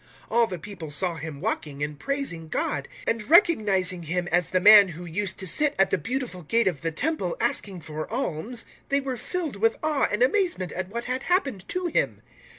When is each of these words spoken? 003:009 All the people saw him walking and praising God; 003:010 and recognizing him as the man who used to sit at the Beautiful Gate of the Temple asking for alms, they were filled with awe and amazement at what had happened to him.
003:009 0.31 0.31
All 0.31 0.47
the 0.47 0.57
people 0.57 0.89
saw 0.89 1.13
him 1.15 1.41
walking 1.41 1.83
and 1.83 1.99
praising 1.99 2.47
God; 2.47 2.87
003:010 3.05 3.09
and 3.11 3.29
recognizing 3.29 4.01
him 4.01 4.27
as 4.29 4.49
the 4.49 4.59
man 4.59 4.87
who 4.87 5.05
used 5.05 5.37
to 5.37 5.45
sit 5.45 5.75
at 5.77 5.91
the 5.91 5.97
Beautiful 5.99 6.41
Gate 6.41 6.67
of 6.67 6.81
the 6.81 6.91
Temple 6.91 7.37
asking 7.39 7.81
for 7.81 8.11
alms, 8.11 8.65
they 8.89 8.99
were 8.99 9.15
filled 9.15 9.57
with 9.57 9.77
awe 9.83 10.07
and 10.11 10.23
amazement 10.23 10.71
at 10.71 10.89
what 10.89 11.03
had 11.05 11.21
happened 11.29 11.67
to 11.69 11.85
him. 11.85 12.23